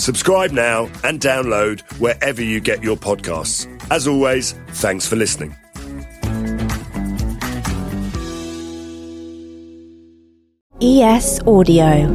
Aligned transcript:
Subscribe 0.00 0.50
now 0.50 0.84
and 1.04 1.20
download 1.20 1.82
wherever 2.00 2.42
you 2.42 2.58
get 2.58 2.82
your 2.82 2.96
podcasts. 2.96 3.68
As 3.90 4.08
always, 4.08 4.52
thanks 4.68 5.06
for 5.06 5.16
listening. 5.16 5.54
ES 10.80 11.42
Audio. 11.46 12.08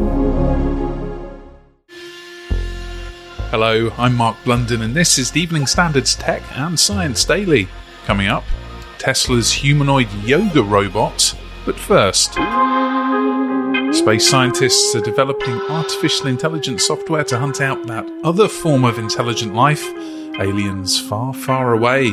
Hello, 3.51 3.91
I'm 3.99 4.15
Mark 4.15 4.37
Blunden, 4.43 4.81
and 4.81 4.95
this 4.95 5.19
is 5.19 5.29
the 5.29 5.39
Evening 5.39 5.67
Standards 5.67 6.15
Tech 6.15 6.41
and 6.57 6.79
Science 6.79 7.23
Daily. 7.23 7.67
Coming 8.05 8.27
up, 8.27 8.43
Tesla's 8.97 9.51
humanoid 9.51 10.11
yoga 10.23 10.63
robot. 10.63 11.37
But 11.67 11.77
first, 11.77 12.35
space 13.95 14.29
scientists 14.29 14.93
are 14.93 15.01
developing 15.01 15.53
artificial 15.69 16.27
intelligence 16.27 16.85
software 16.85 17.23
to 17.23 17.37
hunt 17.37 17.61
out 17.61 17.87
that 17.87 18.05
other 18.25 18.49
form 18.49 18.83
of 18.83 18.99
intelligent 18.99 19.55
life, 19.55 19.85
aliens 20.39 20.99
far, 20.99 21.33
far 21.33 21.73
away. 21.73 22.11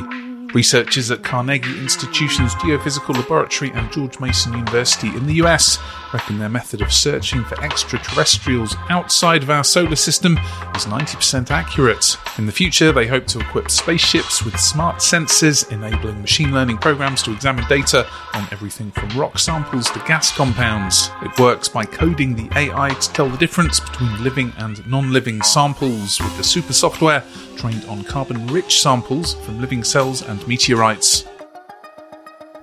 Researchers 0.55 1.11
at 1.11 1.22
Carnegie 1.22 1.78
Institution's 1.78 2.55
Geophysical 2.56 3.14
Laboratory 3.17 3.70
and 3.72 3.91
George 3.91 4.20
Mason 4.20 4.53
University 4.53 5.08
in 5.08 5.27
the 5.27 5.34
US 5.34 5.78
reckon 6.12 6.39
their 6.39 6.48
method 6.48 6.83
of 6.83 6.92
searching 6.92 7.42
for 7.45 7.62
extraterrestrials 7.64 8.77
outside 8.91 9.42
of 9.42 9.50
our 9.50 9.64
solar 9.64 9.97
system 9.97 10.36
is 10.75 10.84
90% 10.84 11.50
accurate. 11.50 12.17
In 12.39 12.47
the 12.47 12.53
future, 12.53 12.92
they 12.92 13.06
hope 13.06 13.27
to 13.28 13.41
equip 13.41 13.70
spaceships 13.70 14.45
with 14.45 14.58
smart 14.61 14.97
sensors, 14.97 15.70
enabling 15.73 16.20
machine 16.20 16.53
learning 16.53 16.78
programs 16.78 17.23
to 17.23 17.33
examine 17.33 17.67
data 17.69 18.06
on 18.34 18.47
everything 18.53 18.91
from 18.91 19.08
rock 19.19 19.39
samples 19.39 19.91
to 19.91 19.98
gas 20.00 20.30
compounds. 20.34 21.11
It 21.23 21.39
works 21.39 21.69
by 21.69 21.84
coding 21.84 22.34
the 22.34 22.50
AI 22.58 22.91
to 22.91 23.12
tell 23.12 23.28
the 23.28 23.39
difference 23.39 23.80
between 23.80 24.23
living 24.23 24.53
and 24.58 24.86
non 24.86 25.12
living 25.12 25.41
samples 25.42 26.20
with 26.20 26.36
the 26.36 26.45
super 26.45 26.73
software 26.73 27.25
trained 27.56 27.84
on 27.86 28.03
carbon 28.05 28.47
rich 28.48 28.83
samples 28.83 29.34
from 29.45 29.61
living 29.61 29.84
cells 29.84 30.23
and 30.23 30.42
meteorites. 30.47 31.25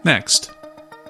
Next, 0.03 0.51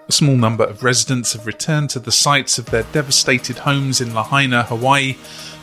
a 0.08 0.12
small 0.12 0.36
number 0.36 0.64
of 0.64 0.84
residents 0.84 1.34
have 1.34 1.46
returned 1.46 1.92
to 1.92 2.00
the 2.00 2.12
sites 2.12 2.58
of 2.58 2.66
their 2.68 2.84
devastated 2.92 3.60
homes 3.60 4.02
in 4.02 4.16
Lahaina, 4.16 4.64
Hawaii, 4.64 5.14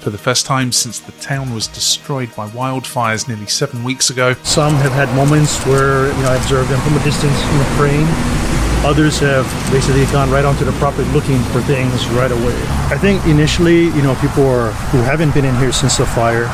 for 0.01 0.11
the 0.11 0.19
first 0.19 0.47
time 0.47 0.71
since 0.71 1.01
the 1.01 1.13
town 1.13 1.53
was 1.53 1.67
destroyed 1.67 2.35
by 2.37 2.49
wildfires 2.51 3.27
nearly 3.27 3.47
seven 3.47 3.83
weeks 3.83 4.09
ago. 4.09 4.35
Some 4.45 4.75
have 4.75 4.93
had 4.93 5.13
moments 5.17 5.59
where 5.67 6.07
you 6.07 6.23
know 6.23 6.31
I 6.31 6.37
observed 6.37 6.71
them 6.71 6.81
from 6.83 6.97
a 6.97 7.03
distance, 7.03 7.43
you 7.45 7.59
know, 7.59 7.75
praying. 7.77 8.46
Others 8.85 9.19
have 9.21 9.47
basically 9.73 10.05
gone 10.13 10.31
right 10.31 10.45
onto 10.45 10.65
the 10.65 10.73
property 10.73 11.09
looking 11.11 11.39
for 11.53 11.61
things 11.63 12.09
right 12.11 12.31
away. 12.31 12.57
I 12.93 12.99
think 12.99 13.25
initially, 13.27 13.85
you 13.85 14.03
know, 14.03 14.15
people 14.17 14.47
are, 14.47 14.71
who 14.93 14.99
haven't 14.99 15.35
been 15.35 15.45
in 15.45 15.57
here 15.57 15.73
since 15.73 15.97
the 15.97 16.07
fire 16.07 16.45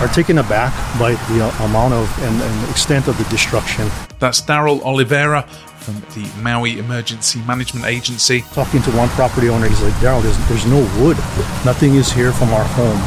are 0.00 0.08
taken 0.08 0.38
aback 0.38 0.72
by 0.98 1.12
the 1.12 1.64
amount 1.64 1.94
of 1.94 2.08
and, 2.20 2.40
and 2.40 2.70
extent 2.70 3.08
of 3.08 3.18
the 3.18 3.24
destruction. 3.24 3.88
That's 4.18 4.40
Darryl 4.40 4.80
Oliveira 4.82 5.42
from 5.82 6.00
the 6.14 6.30
Maui 6.40 6.78
Emergency 6.78 7.40
Management 7.42 7.86
Agency. 7.86 8.42
Talking 8.52 8.82
to 8.82 8.90
one 8.92 9.08
property 9.10 9.48
owner, 9.48 9.68
he's 9.68 9.82
like, 9.82 9.92
Darryl, 9.94 10.22
there's, 10.22 10.38
there's 10.48 10.66
no 10.66 10.80
wood. 11.02 11.16
Nothing 11.64 11.96
is 11.96 12.10
here 12.10 12.32
from 12.32 12.52
our 12.52 12.64
home. 12.64 12.98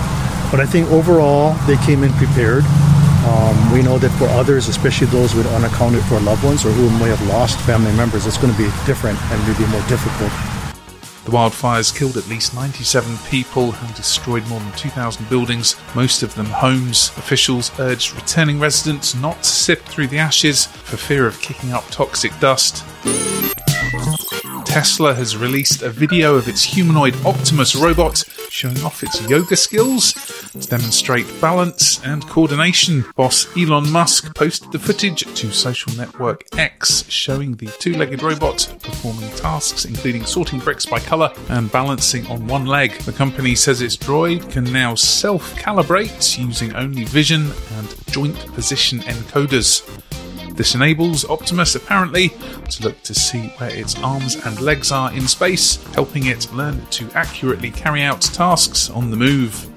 But 0.52 0.60
I 0.60 0.66
think 0.66 0.90
overall, 0.92 1.54
they 1.66 1.78
came 1.78 2.04
in 2.04 2.12
prepared. 2.14 2.64
Um, 3.26 3.74
we 3.74 3.82
know 3.82 3.98
that 3.98 4.12
for 4.20 4.26
others, 4.30 4.68
especially 4.68 5.08
those 5.08 5.34
with 5.34 5.48
unaccounted 5.54 6.04
for 6.04 6.20
loved 6.20 6.44
ones 6.44 6.64
or 6.64 6.70
who 6.70 6.90
may 7.00 7.10
have 7.10 7.22
lost 7.28 7.60
family 7.62 7.92
members, 7.94 8.28
it's 8.28 8.38
going 8.38 8.54
to 8.54 8.58
be 8.58 8.70
different 8.86 9.20
and 9.32 9.42
maybe 9.48 9.66
more 9.72 9.82
difficult. 9.88 10.32
The 11.26 11.32
wildfires 11.32 11.96
killed 11.98 12.18
at 12.18 12.28
least 12.28 12.54
97 12.54 13.18
people 13.28 13.74
and 13.74 13.96
destroyed 13.96 14.48
more 14.48 14.60
than 14.60 14.72
2,000 14.74 15.28
buildings, 15.28 15.76
most 15.96 16.22
of 16.22 16.36
them 16.36 16.46
homes. 16.46 17.12
Officials 17.18 17.72
urged 17.80 18.14
returning 18.14 18.60
residents 18.60 19.16
not 19.16 19.42
to 19.42 19.50
sift 19.50 19.90
through 19.90 20.08
the 20.08 20.20
ashes 20.20 20.68
for 20.68 20.98
fear 20.98 21.26
of 21.26 21.42
kicking 21.42 21.74
up 21.74 21.84
toxic 21.90 22.32
dust. 22.40 22.86
Tesla 24.66 25.16
has 25.16 25.36
released 25.36 25.82
a 25.82 25.90
video 25.90 26.36
of 26.36 26.48
its 26.48 26.62
humanoid 26.62 27.16
Optimus 27.26 27.76
robot 27.76 28.24
showing 28.50 28.80
off 28.84 29.02
its 29.02 29.28
yoga 29.28 29.56
skills 29.56 30.14
to 30.62 30.68
demonstrate 30.68 31.26
balance 31.42 32.04
and 32.06 32.26
coordination. 32.28 33.06
Boss 33.16 33.48
Elon 33.58 33.92
Musk 33.92 34.36
posted 34.36 34.72
the 34.72 34.80
footage 34.80 35.22
to 35.36 35.52
social 35.52 35.94
network 35.94 36.44
X 36.58 37.04
showing 37.10 37.56
the 37.56 37.68
two 37.80 37.94
legged 37.94 38.24
robot 38.24 38.74
performing 38.82 39.30
tasks 39.32 39.86
including 39.86 40.26
sorting 40.26 40.60
bricks 40.60 40.86
by 40.86 41.00
colour 41.00 41.32
and 41.50 41.72
balancing 41.72 42.26
on 42.28 42.48
one 42.48 42.66
leg. 42.66 42.92
The 43.00 43.12
company 43.12 43.56
says 43.56 43.82
its 43.82 43.98
droid 43.98 44.52
can 44.52 44.66
now 44.72 44.96
self 44.96 45.56
calibrate 45.56 46.38
using 46.38 46.76
only 46.76 47.06
vision 47.06 47.52
and 47.74 48.06
joint 48.08 48.38
position 48.54 49.00
encoders. 49.00 49.84
This 50.56 50.74
enables 50.74 51.26
Optimus 51.26 51.76
apparently 51.76 52.30
to 52.30 52.84
look 52.84 53.02
to 53.04 53.14
see 53.14 53.48
where 53.58 53.76
its 53.76 54.02
arms 54.02 54.38
and 54.46 54.62
legs 54.62 54.90
are 54.90 55.12
in 55.12 55.28
space, 55.28 55.84
helping 55.94 56.28
it 56.28 56.52
learn 56.54 56.86
to 56.92 57.10
accurately 57.14 57.72
carry 57.72 58.02
out 58.02 58.22
tasks 58.22 58.90
on 58.90 59.12
the 59.12 59.18
move. 59.18 59.75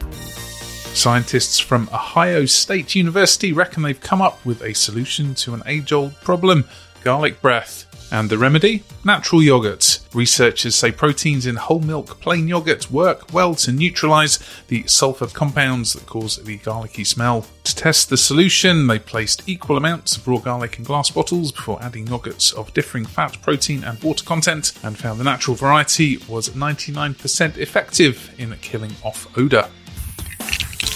Scientists 0.94 1.60
from 1.60 1.88
Ohio 1.92 2.44
State 2.44 2.94
University 2.94 3.52
reckon 3.52 3.82
they've 3.82 4.00
come 4.00 4.20
up 4.20 4.44
with 4.44 4.62
a 4.62 4.74
solution 4.74 5.34
to 5.36 5.54
an 5.54 5.62
age 5.66 5.92
old 5.92 6.14
problem 6.22 6.64
garlic 7.04 7.40
breath. 7.40 7.84
And 8.10 8.30
the 8.30 8.38
remedy? 8.38 8.82
Natural 9.04 9.42
yogurt. 9.42 10.00
Researchers 10.14 10.74
say 10.74 10.90
proteins 10.90 11.46
in 11.46 11.56
whole 11.56 11.80
milk 11.80 12.20
plain 12.20 12.48
yogurt 12.48 12.90
work 12.90 13.32
well 13.32 13.54
to 13.56 13.70
neutralize 13.70 14.38
the 14.68 14.86
sulfur 14.86 15.26
compounds 15.26 15.92
that 15.92 16.06
cause 16.06 16.36
the 16.36 16.56
garlicky 16.58 17.04
smell. 17.04 17.46
To 17.64 17.76
test 17.76 18.08
the 18.08 18.16
solution, 18.16 18.86
they 18.86 18.98
placed 18.98 19.46
equal 19.46 19.76
amounts 19.76 20.16
of 20.16 20.26
raw 20.26 20.38
garlic 20.38 20.78
in 20.78 20.84
glass 20.84 21.10
bottles 21.10 21.52
before 21.52 21.82
adding 21.82 22.06
yogurts 22.06 22.52
of 22.54 22.72
differing 22.72 23.04
fat, 23.04 23.40
protein, 23.42 23.84
and 23.84 24.02
water 24.02 24.24
content, 24.24 24.72
and 24.82 24.98
found 24.98 25.20
the 25.20 25.24
natural 25.24 25.54
variety 25.54 26.16
was 26.28 26.50
99% 26.50 27.58
effective 27.58 28.34
in 28.38 28.56
killing 28.62 28.92
off 29.04 29.28
odor. 29.36 29.68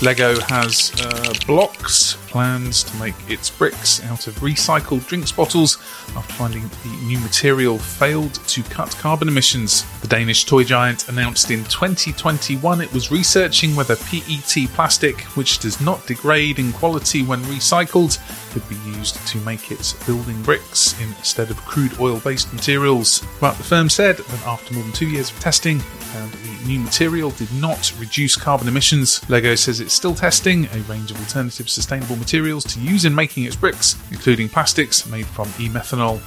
Lego 0.03 0.41
has 0.41 0.93
uh, 1.01 1.33
blocks 1.47 2.15
plans 2.27 2.83
to 2.83 2.97
make 2.97 3.15
its 3.29 3.51
bricks 3.51 4.03
out 4.07 4.27
of 4.27 4.35
recycled 4.37 5.07
drinks 5.07 5.31
bottles 5.31 5.77
after 6.17 6.33
finding 6.33 6.63
the 6.83 7.07
new 7.07 7.21
material 7.21 7.79
failed 7.79 8.35
to 8.49 8.65
cut 8.65 8.91
carbon 8.99 9.29
emissions. 9.29 9.85
The 10.01 10.09
Danish 10.09 10.45
toy 10.45 10.65
giant 10.65 11.09
announced 11.09 11.53
in 11.53 11.63
2021 11.65 12.81
it 12.81 12.93
was 12.93 13.13
researching 13.13 13.77
whether 13.77 13.95
PET 13.95 14.69
plastic, 14.75 15.21
which 15.37 15.61
does 15.61 15.81
not 15.81 16.05
degrade 16.07 16.59
in 16.59 16.73
quality 16.73 17.23
when 17.23 17.41
recycled, 17.43 18.19
could 18.53 18.69
be 18.69 18.99
used 18.99 19.25
to 19.29 19.39
make 19.43 19.71
its 19.71 19.93
building 20.05 20.43
bricks 20.43 21.01
instead 21.01 21.49
of 21.49 21.57
crude 21.59 22.01
oil 22.01 22.19
based 22.19 22.53
materials. 22.53 23.25
But 23.41 23.57
the 23.57 23.65
firm 23.65 23.89
said 23.89 24.17
that 24.17 24.47
after 24.47 24.75
more 24.75 24.83
than 24.83 24.93
two 24.93 25.09
years 25.09 25.31
of 25.31 25.39
testing, 25.39 25.81
found 26.13 26.33
the 26.33 26.67
new 26.67 26.79
material 26.79 27.31
did 27.31 27.53
not 27.55 27.93
reduce 27.99 28.37
carbon 28.37 28.69
emissions. 28.69 29.29
Lego 29.31 29.55
says 29.55 29.81
it's 29.81 29.95
still 29.95 30.15
testing 30.15 30.67
a 30.67 30.79
range 30.81 31.11
of 31.11 31.19
alternative 31.19 31.69
sustainable 31.69 32.17
materials 32.17 32.65
to 32.65 32.81
use 32.81 33.05
in 33.05 33.15
making 33.15 33.45
its 33.45 33.57
bricks, 33.57 33.97
including 34.11 34.49
plastics 34.49 35.07
made 35.07 35.27
from 35.27 35.49
e 35.59 35.69
methanol. 35.69 36.21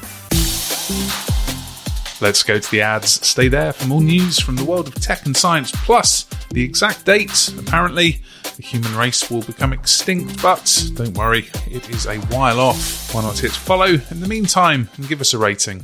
Let's 2.22 2.44
go 2.44 2.58
to 2.58 2.72
the 2.72 2.82
ads. 2.82 3.26
Stay 3.26 3.48
there 3.48 3.74
for 3.74 3.86
more 3.88 4.02
news 4.02 4.40
from 4.40 4.56
the 4.56 4.66
world 4.66 4.88
of 4.88 4.96
tech 4.96 5.26
and 5.26 5.36
science, 5.36 5.72
plus 5.72 6.26
The 6.52 6.64
exact 6.64 7.06
date, 7.06 7.54
apparently, 7.60 8.22
the 8.56 8.64
human 8.64 8.96
race 8.96 9.30
will 9.30 9.42
become 9.42 9.74
extinct, 9.74 10.42
but 10.42 10.90
don't 10.94 11.18
worry, 11.18 11.50
it 11.68 11.90
is 11.90 12.06
a 12.06 12.18
while 12.28 12.60
off. 12.60 13.14
Why 13.14 13.22
not 13.22 13.40
hit 13.40 13.52
follow 13.52 14.00
in 14.10 14.20
the 14.22 14.28
meantime 14.28 14.90
and 14.96 15.08
give 15.08 15.20
us 15.22 15.34
a 15.34 15.38
rating? 15.38 15.84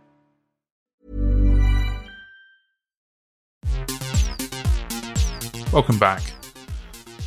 Welcome 5.71 5.99
back. 5.99 6.21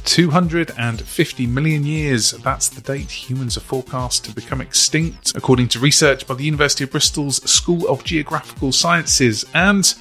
250 0.04 1.46
million 1.46 1.86
years, 1.86 2.32
that's 2.32 2.68
the 2.68 2.82
date 2.82 3.10
humans 3.10 3.56
are 3.56 3.60
forecast 3.60 4.26
to 4.26 4.34
become 4.34 4.60
extinct, 4.60 5.34
according 5.34 5.68
to 5.68 5.78
research 5.78 6.26
by 6.26 6.34
the 6.34 6.44
University 6.44 6.84
of 6.84 6.90
Bristol's 6.90 7.42
School 7.50 7.88
of 7.88 8.04
Geographical 8.04 8.70
Sciences, 8.70 9.46
and 9.54 9.94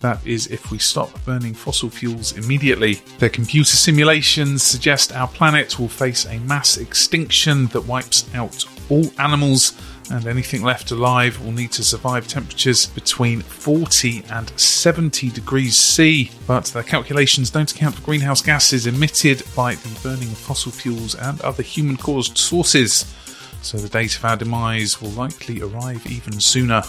that 0.00 0.24
is 0.26 0.46
if 0.48 0.70
we 0.70 0.78
stop 0.78 1.10
burning 1.24 1.54
fossil 1.54 1.90
fuels 1.90 2.32
immediately. 2.32 2.94
Their 3.18 3.28
computer 3.28 3.76
simulations 3.76 4.62
suggest 4.62 5.14
our 5.14 5.28
planet 5.28 5.78
will 5.78 5.88
face 5.88 6.26
a 6.26 6.38
mass 6.40 6.76
extinction 6.76 7.66
that 7.68 7.82
wipes 7.82 8.28
out 8.34 8.64
all 8.90 9.10
animals 9.18 9.72
and 10.10 10.26
anything 10.26 10.62
left 10.62 10.90
alive 10.90 11.42
will 11.44 11.52
need 11.52 11.72
to 11.72 11.84
survive 11.84 12.26
temperatures 12.26 12.86
between 12.86 13.42
40 13.42 14.24
and 14.30 14.50
70 14.58 15.30
degrees 15.30 15.76
C. 15.76 16.30
But 16.46 16.66
their 16.66 16.82
calculations 16.82 17.50
don't 17.50 17.70
account 17.70 17.96
for 17.96 18.02
greenhouse 18.02 18.40
gases 18.40 18.86
emitted 18.86 19.42
by 19.54 19.74
the 19.74 20.00
burning 20.02 20.28
of 20.28 20.38
fossil 20.38 20.72
fuels 20.72 21.14
and 21.14 21.40
other 21.42 21.62
human 21.62 21.96
caused 21.96 22.38
sources. 22.38 23.14
So 23.60 23.76
the 23.76 23.88
date 23.88 24.16
of 24.16 24.24
our 24.24 24.36
demise 24.36 25.00
will 25.02 25.10
likely 25.10 25.60
arrive 25.60 26.06
even 26.06 26.40
sooner. 26.40 26.82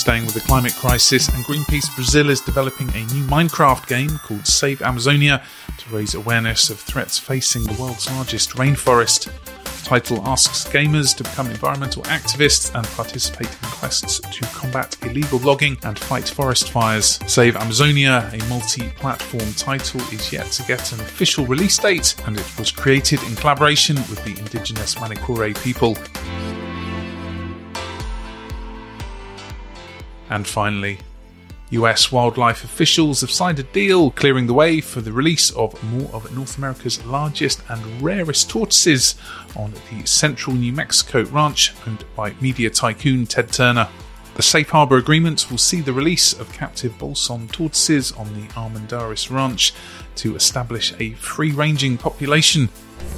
Staying 0.00 0.24
with 0.24 0.32
the 0.32 0.40
climate 0.40 0.72
crisis, 0.76 1.28
and 1.28 1.44
Greenpeace 1.44 1.94
Brazil 1.94 2.30
is 2.30 2.40
developing 2.40 2.88
a 2.94 3.04
new 3.12 3.22
Minecraft 3.24 3.86
game 3.86 4.08
called 4.20 4.46
Save 4.46 4.80
Amazonia 4.80 5.42
to 5.76 5.94
raise 5.94 6.14
awareness 6.14 6.70
of 6.70 6.80
threats 6.80 7.18
facing 7.18 7.64
the 7.64 7.78
world's 7.78 8.10
largest 8.12 8.52
rainforest. 8.52 9.26
The 9.26 9.84
title 9.84 10.26
asks 10.26 10.64
gamers 10.72 11.14
to 11.18 11.24
become 11.24 11.48
environmental 11.48 12.02
activists 12.04 12.74
and 12.74 12.86
participate 12.86 13.50
in 13.50 13.68
quests 13.68 14.20
to 14.20 14.40
combat 14.54 14.96
illegal 15.02 15.38
logging 15.40 15.76
and 15.82 15.98
fight 15.98 16.30
forest 16.30 16.70
fires. 16.70 17.20
Save 17.26 17.56
Amazonia, 17.56 18.30
a 18.32 18.42
multi 18.48 18.88
platform 18.96 19.52
title, 19.52 20.00
is 20.12 20.32
yet 20.32 20.46
to 20.52 20.62
get 20.62 20.92
an 20.94 21.00
official 21.00 21.44
release 21.44 21.76
date, 21.76 22.14
and 22.26 22.38
it 22.38 22.58
was 22.58 22.72
created 22.72 23.22
in 23.24 23.36
collaboration 23.36 23.96
with 23.96 24.24
the 24.24 24.38
indigenous 24.40 24.94
Manicore 24.94 25.54
people. 25.62 25.94
And 30.30 30.46
finally, 30.46 30.98
US 31.70 32.10
wildlife 32.10 32.64
officials 32.64 33.20
have 33.20 33.30
signed 33.30 33.60
a 33.60 33.62
deal 33.62 34.10
clearing 34.10 34.46
the 34.46 34.54
way 34.54 34.80
for 34.80 35.00
the 35.00 35.12
release 35.12 35.50
of 35.52 35.80
more 35.92 36.10
of 36.12 36.34
North 36.34 36.58
America's 36.58 37.04
largest 37.04 37.62
and 37.68 38.02
rarest 38.02 38.50
tortoises 38.50 39.14
on 39.54 39.72
the 39.90 40.04
central 40.04 40.56
New 40.56 40.72
Mexico 40.72 41.22
ranch 41.24 41.72
owned 41.86 42.04
by 42.16 42.34
media 42.40 42.70
tycoon 42.70 43.26
Ted 43.26 43.52
Turner. 43.52 43.88
The 44.34 44.42
Safe 44.42 44.70
Harbor 44.70 44.96
Agreement 44.96 45.50
will 45.50 45.58
see 45.58 45.80
the 45.80 45.92
release 45.92 46.32
of 46.32 46.52
captive 46.52 46.96
Bolson 46.98 47.50
tortoises 47.52 48.10
on 48.12 48.32
the 48.34 48.48
Armendaris 48.54 49.30
Ranch 49.30 49.72
to 50.16 50.34
establish 50.34 50.94
a 50.98 51.12
free 51.14 51.52
ranging 51.52 51.98
population. 51.98 52.68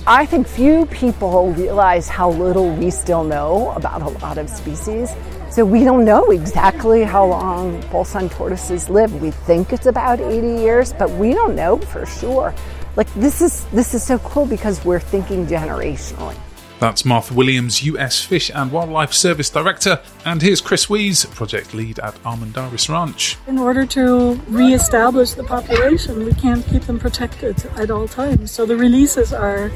I 0.06 0.26
think 0.26 0.49
few 0.49 0.87
people 0.87 1.52
realize 1.52 2.08
how 2.08 2.31
little 2.31 2.75
we 2.75 2.90
still 2.90 3.23
know 3.23 3.70
about 3.76 4.02
a 4.02 4.08
lot 4.08 4.37
of 4.37 4.50
species. 4.50 5.11
So 5.50 5.64
we 5.64 5.84
don't 5.84 6.05
know 6.05 6.31
exactly 6.31 7.05
how 7.05 7.26
long 7.26 7.81
Bolson 7.84 8.31
tortoises 8.31 8.88
live. 8.88 9.20
We 9.20 9.31
think 9.31 9.73
it's 9.73 9.87
about 9.87 10.19
80 10.19 10.62
years, 10.62 10.93
but 10.94 11.11
we 11.11 11.34
don't 11.34 11.55
know 11.55 11.76
for 11.79 12.06
sure. 12.06 12.55
Like 12.96 13.12
this 13.14 13.40
is 13.40 13.64
this 13.67 13.94
is 13.94 14.02
so 14.02 14.19
cool 14.19 14.46
because 14.46 14.84
we're 14.84 15.00
thinking 15.00 15.46
generationally. 15.46 16.37
That's 16.82 17.05
Martha 17.05 17.32
Williams, 17.32 17.84
US 17.84 18.25
Fish 18.25 18.50
and 18.52 18.73
Wildlife 18.73 19.12
Service 19.12 19.49
Director, 19.49 20.00
and 20.25 20.43
here's 20.43 20.61
Chris 20.61 20.90
Wiese, 20.90 21.25
project 21.26 21.75
lead 21.75 22.00
at 22.00 22.20
Armendaris 22.25 22.88
Ranch. 22.88 23.38
In 23.46 23.56
order 23.56 23.87
to 23.87 24.32
re-establish 24.49 25.31
the 25.34 25.44
population, 25.44 26.25
we 26.25 26.34
can't 26.34 26.67
keep 26.67 26.82
them 26.82 26.99
protected 26.99 27.64
at 27.76 27.93
all 27.93 28.08
times. 28.08 28.50
So 28.50 28.67
the 28.67 28.76
releases 28.76 29.32
are 29.32 29.70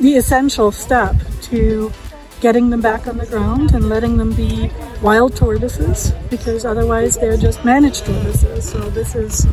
the 0.00 0.16
essential 0.16 0.72
step 0.72 1.14
to 1.42 1.92
getting 2.40 2.70
them 2.70 2.80
back 2.80 3.06
on 3.06 3.18
the 3.18 3.26
ground 3.26 3.72
and 3.72 3.88
letting 3.88 4.16
them 4.16 4.32
be 4.34 4.70
wild 5.02 5.36
tortoises 5.36 6.12
because 6.30 6.64
otherwise 6.64 7.16
they're 7.16 7.36
just 7.36 7.64
managed 7.64 8.04
tortoises. 8.04 8.70
So 8.70 8.90
this 8.90 9.14
is 9.14 9.46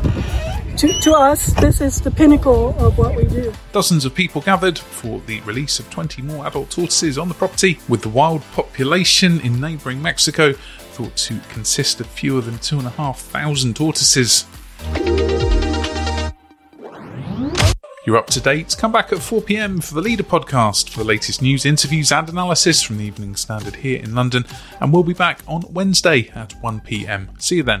to, 0.78 0.92
to 1.00 1.12
us, 1.12 1.52
this 1.54 1.80
is 1.80 2.00
the 2.00 2.10
pinnacle 2.10 2.74
of 2.78 2.98
what 2.98 3.14
we 3.14 3.24
do. 3.24 3.52
Dozens 3.72 4.04
of 4.04 4.14
people 4.14 4.40
gathered 4.40 4.76
for 4.76 5.20
the 5.20 5.40
release 5.42 5.78
of 5.78 5.88
20 5.88 6.20
more 6.22 6.46
adult 6.46 6.70
tortoises 6.70 7.16
on 7.16 7.28
the 7.28 7.34
property, 7.34 7.78
with 7.88 8.02
the 8.02 8.08
wild 8.08 8.42
population 8.52 9.40
in 9.40 9.60
neighbouring 9.60 10.02
Mexico 10.02 10.52
thought 10.52 11.16
to 11.16 11.38
consist 11.48 12.00
of 12.00 12.06
fewer 12.06 12.40
than 12.40 12.58
2,500 12.58 13.76
tortoises. 13.76 14.46
You're 18.04 18.18
up 18.18 18.26
to 18.28 18.40
date. 18.40 18.76
Come 18.78 18.92
back 18.92 19.12
at 19.12 19.18
4 19.20 19.40
pm 19.40 19.80
for 19.80 19.94
the 19.94 20.02
Leader 20.02 20.24
podcast 20.24 20.90
for 20.90 20.98
the 20.98 21.04
latest 21.04 21.40
news, 21.40 21.64
interviews, 21.64 22.12
and 22.12 22.28
analysis 22.28 22.82
from 22.82 22.98
the 22.98 23.04
Evening 23.04 23.34
Standard 23.34 23.76
here 23.76 24.02
in 24.02 24.14
London. 24.14 24.44
And 24.80 24.92
we'll 24.92 25.02
be 25.02 25.14
back 25.14 25.40
on 25.48 25.64
Wednesday 25.70 26.28
at 26.34 26.52
1 26.62 26.80
pm. 26.80 27.30
See 27.38 27.56
you 27.56 27.62
then. 27.62 27.80